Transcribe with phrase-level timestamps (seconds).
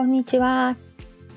[0.00, 0.78] こんにちは。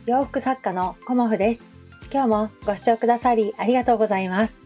[0.05, 1.67] 洋服作家のコモフです。
[2.13, 4.61] 今日もご視聴くださりありがとうございます。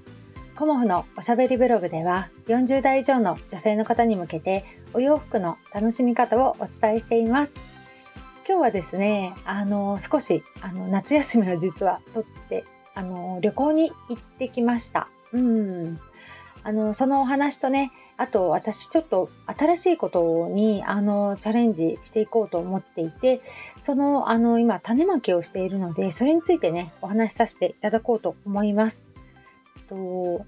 [0.56, 4.64] コモフのおしゃべりブログでは40代以上の女性の方に向けて
[4.94, 7.56] お洋服の楽しみ方をお伝えしています。
[8.48, 15.08] 今日はですね、あの少しあの夏休みを実はとってあの旅行に行ってきました。
[15.34, 16.00] うん。
[16.62, 23.42] あのそのお話とね、あと私ちょっと新しいことにあのチャレンジしていこうと思っていて、
[23.84, 29.04] そのあの今種まきをしているので、それについてね、お話しさせていただこうと思います。
[29.88, 30.46] と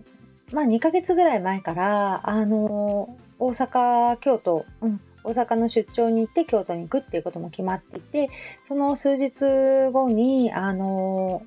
[0.52, 8.30] まあ2ヶ月ぐらい前からあの大阪、京都、うん、大阪の出張に行って京都に行くっていうことも決まっていて、
[8.64, 11.44] その数日後にあの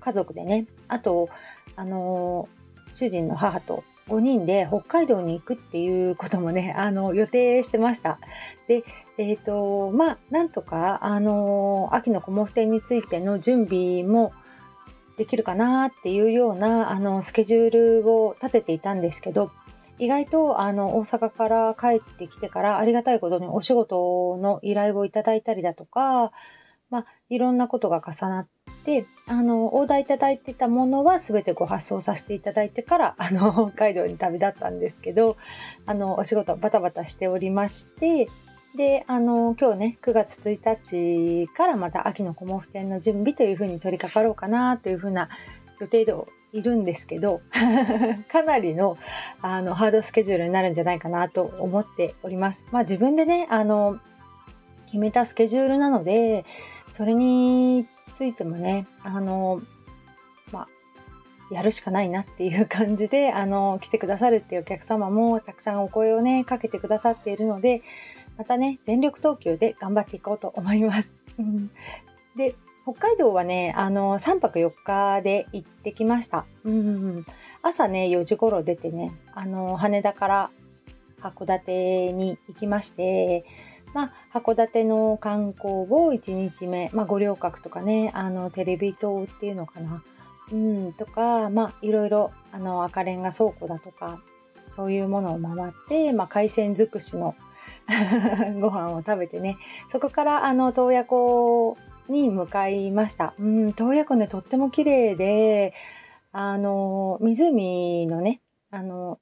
[0.00, 1.28] 家族でね、あと
[1.76, 2.48] あの
[2.90, 8.18] 主人の母と5人で北海道に行くっていうこともね、 あの、予定してました。
[8.66, 8.84] で、
[9.18, 14.32] えっ、ー、と、まあ、なんとか、あの、秋のコモフ展についての準備も
[15.16, 19.50] できるかなっていうような、あの、スケジュールを立てていたんですけど、
[19.98, 26.30] 意外と、あの、大阪から帰ってきてから、ありがたいことにお仕事の依頼をいただいたりだとか、
[26.90, 28.48] まあ、いろんなことが重なっ
[28.88, 35.36] であのオーダーいただいてたものは全てご発送させていただいてから あの北海道に旅立ったんですけど
[35.84, 38.30] あのお仕事バタバタしておりまして
[38.78, 45.28] であの今日ね9月1日からまた秋のコモフ展の準備というふうに取り掛かろうかなというふうな
[45.80, 46.14] 予定で
[46.54, 47.42] いるんですけど
[48.32, 48.96] かなりの
[49.42, 52.64] あのハードスケジュールになるんじゃないかなと思っております。
[52.70, 53.98] まあ、自分でねあの
[54.86, 56.46] 決めたスケジュールなので
[56.90, 57.86] それに
[58.18, 59.62] ついてもね、あの、
[60.50, 60.68] まあ、
[61.54, 67.80] やるしかないなっていう感じで、 あの、来てくださるっていうお客様もたくさんお声をね、かけてくださっているので、
[68.36, 71.14] またね、全力投球で頑張っていこうと思います。
[72.36, 76.44] で、北海道はね、あの、3泊4日で行ってきました。
[76.64, 77.24] うん、
[77.62, 80.50] 朝ね、4時頃出てね、あの、羽田から
[81.20, 83.44] 函館に行きまして、
[83.94, 90.02] まあ、函館の観光を1日目、まあ、五稜郭とかね、あの、テレビ塔っていうのかな、
[90.52, 94.20] うん、とか、まあ、いろいろ、あの、赤レンガ倉庫だとか、
[94.66, 97.34] そういうものを回って、まあ、海鮮尽くしの
[98.60, 99.56] ご飯を食べてね、
[99.88, 101.76] そこから、あの、洞爺湖
[102.08, 103.34] に向かいました。
[103.38, 105.74] うん、洞爺湖ね、とっても綺麗で、
[106.32, 109.18] あの、湖のね、あの、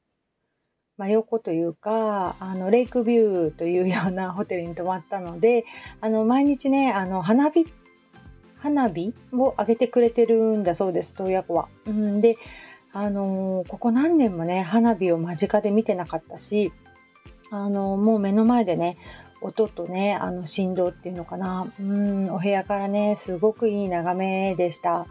[0.99, 5.65] 真横というかあのレイクビューというようなホテルに泊まったので
[6.01, 7.67] あの毎日ねあの花火
[8.59, 11.69] 花火を上げてくれてるんだそうです洞爺湖は。
[11.87, 12.37] うん、で
[12.93, 16.73] あのここ何年もね花火を間近で見てなかったし
[17.51, 18.97] あのもう目の前でね
[19.43, 25.07] 音とねあの振動っていうのかなうんお部屋からねすごくいい眺めでした。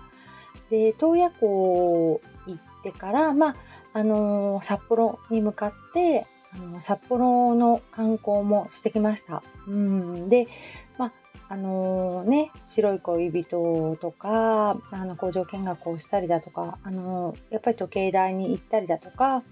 [0.71, 3.55] で洞爺湖行ってからまあ
[3.95, 9.41] あの札幌に向かってあの札幌の観光もしてきました。
[9.67, 10.49] うん、で、
[10.97, 11.13] ま
[11.47, 19.43] あの、ね、白い恋人とかあの工場見学をしたりだとか、あの、やっぱり時計台に行ったりだとか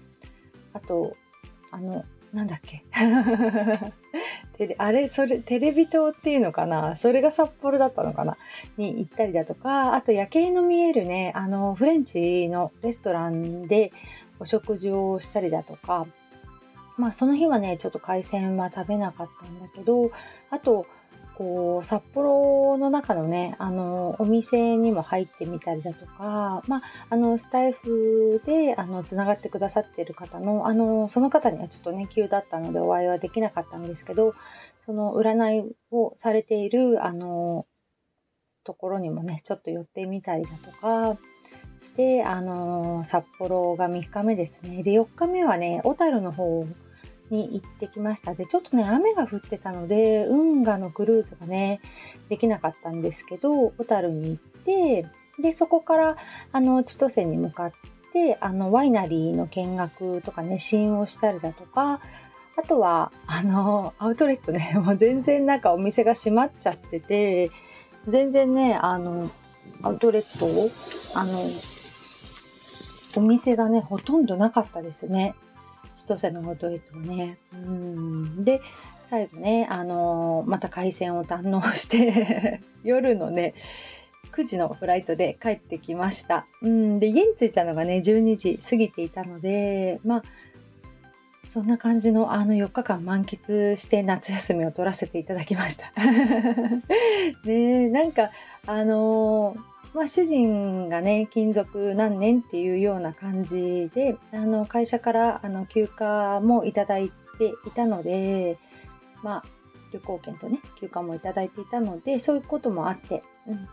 [0.74, 1.16] あと
[1.70, 2.04] あの
[2.34, 2.84] なんだっけ。
[4.58, 6.96] テレあれそれテレビ塔っていうのかな？
[6.96, 8.36] それが札幌だったのかな？
[8.76, 13.92] に行ったりだとかあと夜景の見えるねあのフレンチのレストランで
[14.44, 16.06] お食事をしたりだとか、
[16.98, 20.10] まあその日はね、ちょっと海鮮は食べなかったんだけど、
[20.50, 20.86] あと、
[21.34, 34.34] こう、札幌の中のね、あの、お店にも入ってみたりだとか、まあ、あの、スタイフで、あの、つながってくださってる方の、あの、その方にはちょっとね、急だったのでお会いはできなかったんですけど、
[34.84, 37.66] その占いをされている、あの、
[38.62, 41.18] ところにもね、ちょっと寄ってみたりだとか、
[41.84, 44.82] して、あのー、札幌が3日目ですね。
[44.82, 46.66] で、4日目はね、小樽の方
[47.30, 48.34] に行ってきました。
[48.34, 51.80] で、ちょっとね、雨が降ってたので、運河のクルーズがね、
[52.28, 55.06] できなかったんですけど、小樽に行って、
[55.38, 56.16] で、そこから、
[56.52, 57.72] あの、千歳に向かっ
[58.12, 62.00] て、あの、ワイナリーの見学とかね、試飲をしたりだとか、
[62.56, 67.50] あとは、あの、アウトレットね、 もう全然なんかお店が閉まっちゃってて、
[68.06, 69.30] 全然ね、あの、
[69.82, 70.70] アウトレットを、
[71.14, 71.50] あの、
[73.16, 75.34] お店がね、ほとんどなかったですね。
[75.94, 77.38] 千歳のアウトレットはね。
[77.52, 78.60] うんで、
[79.04, 83.54] 最後ね、あのー、また海鮮を堪能して 夜のね、
[84.32, 86.46] 9時のフライトで帰ってきました。
[86.62, 90.22] うんで、家に着いたのがね、12時過ぎていたので、まあ、
[91.54, 95.92] そんな感じのあの4日間満喫して夏休みを取らせていただきました。
[97.46, 98.32] ねなんか
[98.66, 108.58] あのー、まあ、主人がね勤続何年っていうような感じであの会社からあの休暇もいただいていたので、
[109.22, 109.44] まあ、
[109.92, 113.68] 旅行券とね休暇もいただいていたのでそういうこともあって、うん、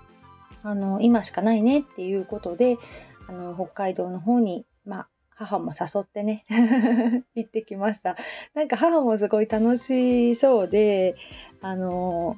[0.61, 2.77] あの今しかないねっていうことで
[3.27, 6.43] あの北海道の方に、まあ、母も誘ってね
[7.33, 8.15] 行ってきました。
[8.53, 11.15] なんか母もすごい楽しそうで
[11.61, 12.37] あの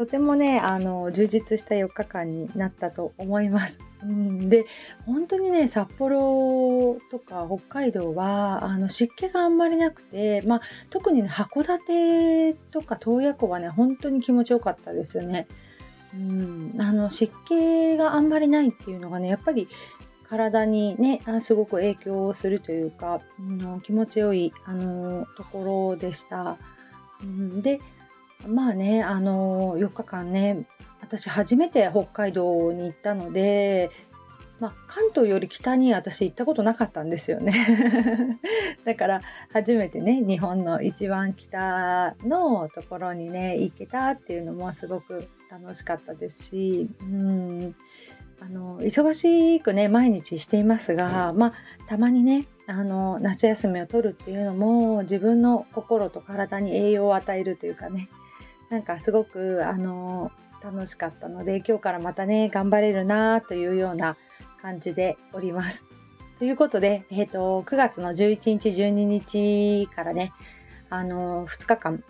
[0.00, 3.78] とてもねあの充実した4日間になったと思います。
[4.02, 4.64] うん、で
[5.04, 15.46] 本当にね札幌とか北海道はあの湿気があんまりなくて、まあ、特にね函館とか洞爺湖はね本当に気持ちよかったですよね。
[16.14, 19.68] うん、あの湿気があんまりないっていうのがねやっぱり
[20.26, 26.56] 体にねすごく影響するというか、うん、気持ちよいあのところでした。
[27.22, 27.80] うん、で
[28.46, 30.66] まあねあの4日間ね
[31.00, 33.90] 私初めて北海道に行ったので、
[34.60, 37.52] まあ、関東より北に私行ったことなかったんですよね。
[38.84, 39.20] だから
[39.52, 47.74] 初めてね日本の一番北のところにね行けたっていうのもすごく楽しかったですしうん。
[48.42, 51.52] あの忙しくね毎日していますが、まあ、
[51.88, 58.08] たまにねあの夏休みを取るっていうのも自分の心と体に栄養を与えるというかね
[58.70, 60.30] なんかすごくあの
[60.62, 64.16] 楽しかったので今日からまたね頑張れるなというような
[64.62, 65.86] 感じでおります。
[66.38, 70.32] ということで、えーと、9月の11日12日からね
[70.88, 72.04] あの2日間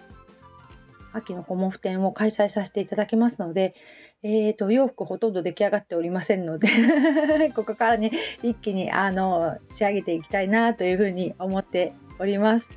[1.13, 3.75] 秋のコモフ展を開催させていただきますので、
[4.23, 6.69] えーと、洋服ほとんど出来上がっておりませんので
[7.57, 8.13] ここからね
[8.43, 12.71] 一気にあの仕上げていきたいなというふうに思っております。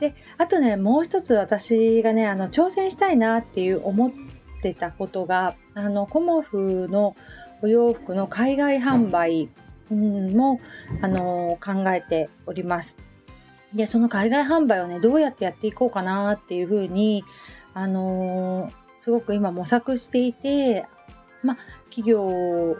[0.00, 4.12] であとねもう一つ私がねあの挑戦したいなっていう思っ
[4.62, 7.16] てたことがあのコモフの
[7.62, 9.48] お洋服の海外販売、
[9.90, 10.60] うん、も
[11.00, 12.96] あの考えております。
[13.74, 17.24] でその海外販売をねどうやってやっていこうかなっていうふうに
[17.74, 20.86] あのすごく今模索していて
[21.42, 21.58] まあ
[21.90, 22.76] 企業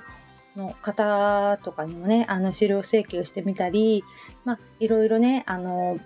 [0.56, 4.04] の方とかにもねあの資料請求してみたり、
[4.44, 5.98] まあ、いろいろねあの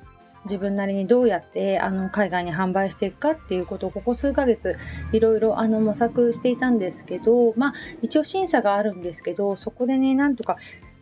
[0.45, 4.77] 自分なりにどうやってあの海外に販売していくかっていうことをここ数ヶ月
[5.13, 10.57] いろいろあの模索していたんですけどまあ一応審査があるんですけどそこでねなんとか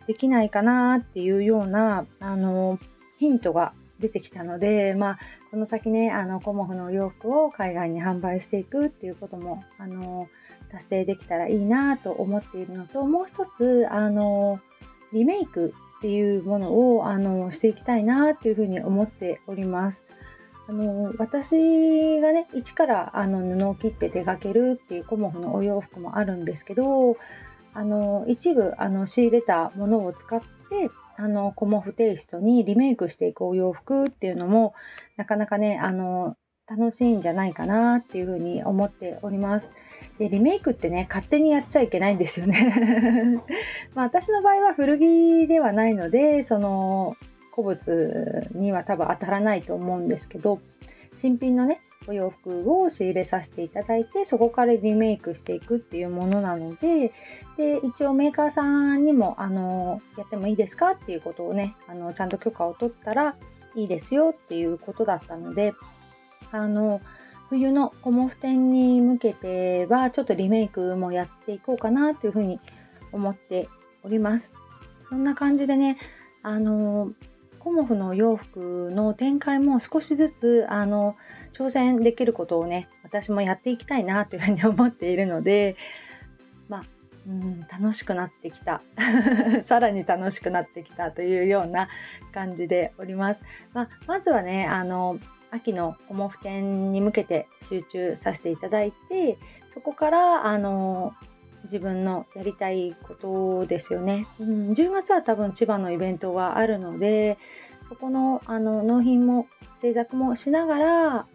[0.07, 2.79] できないかなっていうようなあの
[3.17, 5.19] ヒントが出てきたのでまあ
[5.51, 10.27] この先ねあのコモフの洋服を海外に販売していくっていうこともあの
[10.71, 14.59] 達成できたらいいなと思っているのともう一つあの
[15.11, 20.05] リメイクっていうものをあのしていきたいなっていうふうに思っております。
[20.67, 27.17] あの私がね一からあの布を切って手掛けるっていうコモフのお洋服もあるんですけど
[27.73, 30.45] あの一部あの仕入れたものを使って
[31.17, 34.73] あのコモフテイストにリメイクしていくお洋服っていうのも
[35.17, 36.37] なかなかねあの
[36.77, 39.71] 楽しいんじゃないかなっていうふうに思っております。
[40.17, 43.41] でリメイクってね勝手にやっちゃいけないんですよね
[43.93, 47.15] まあ私の場合は古着ではないのでその
[47.53, 50.59] 古物には多分当たらないと思うんですけど
[51.13, 57.11] 新品のねお洋服を仕入れさせていただいてそこからリメイクしていくっていうものなので
[57.57, 63.35] で一応メーカーさんにもあのやってもいいですかっていうことをねあのちゃんと許可を取ったら
[63.75, 65.73] いいですよっていうことだったので
[66.51, 67.01] あの
[67.49, 72.59] 冬のコモフ展に向けてはちょっとリメイクもやっていこうかなというふうに
[73.11, 73.67] 思って
[74.03, 74.51] おります。
[75.09, 75.97] そんな感じでね、
[76.43, 77.11] あの
[77.59, 81.15] コモフの洋服の展開も少しずつあの
[81.53, 85.75] 挑戦できることをね私もやっていきたいなというふうに思っているので
[86.69, 86.83] まあ
[87.27, 88.81] うん楽しくなってきた
[89.63, 91.87] さらに楽しくなってきたというような
[92.31, 93.43] 感じでおります。
[93.73, 95.19] まあ、まずはねあの
[95.51, 99.37] 秋のコモフ展に向けて集中させていただいて
[99.73, 101.13] そこからあの
[101.63, 107.37] 自分のやりたいことですよね、うん、10月は多分千葉のイベントがあるので
[107.89, 111.27] そこのあの納品も制作もしながら、ま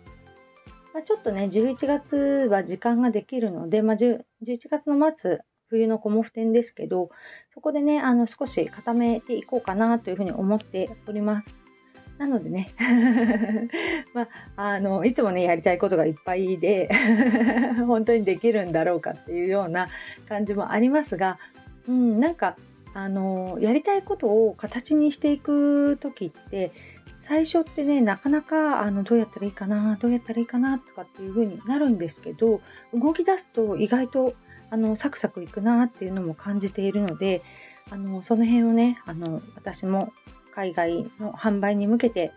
[0.99, 2.17] あ、ちょっとね11月
[2.51, 4.25] は時間ができるので、まあ、11
[4.71, 7.11] 月の末冬のコモフ展ですけど
[7.53, 11.66] そこでねあの少し固めていこうかなというふうに思っております。
[12.19, 12.71] なのでね。
[14.15, 16.89] まあ、あのいつもねやりたいことがいっぱいで
[17.87, 19.89] 本当にできるんだろうかっていうような
[20.29, 21.39] 感じもありますが、
[21.89, 22.57] うん、なんか
[22.95, 26.73] あのやりたいことを形にしていく時って
[27.19, 32.63] 最初ってねなかなかあのどうやったらいいかなどうやったらいいかなとかっていう風になるんですけど
[32.95, 34.33] 動き出すと意外と
[34.71, 37.43] あのサクサクいくなっていうのも感じているので
[37.91, 40.13] あのその辺をねあの私も
[40.57, 42.33] 海外の販売に向けて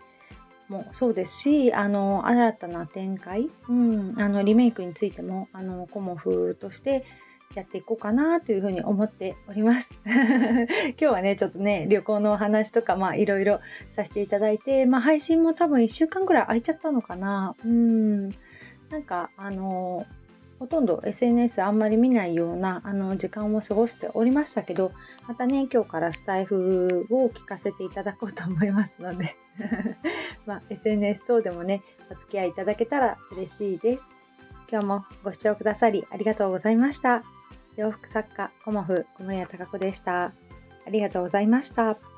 [0.68, 7.06] もそうですしあの新たな展開、うん、あのリメイクについてもあのコモフとして
[7.54, 9.90] やっていこうかなというふうに思っております。
[10.06, 13.58] 今日はねちょっとね旅行のお話とかまあいろいろ
[13.96, 17.56] させていただいて、まあ、配信も多分1週間ぐらい空いちゃったのかな。
[17.64, 18.28] うん
[18.90, 20.06] なんかあの
[20.60, 24.92] ほとんど SNS あんまり見ないようなあの時間を過ごしておりましたけど
[25.26, 29.36] またね今日からスタイフを聞かせていただこうと思いますので。
[30.46, 34.06] まあ、SNS 等でもねお付き合いいただけたら嬉しいです。
[34.70, 37.24] 今日もご視聴くださりありがとうございました。
[37.76, 40.24] 洋服作家コモフ小森屋隆子でした。
[40.24, 42.09] ありがとうございました。